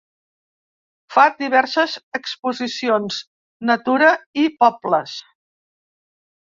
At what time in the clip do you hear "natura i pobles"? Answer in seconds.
3.73-5.17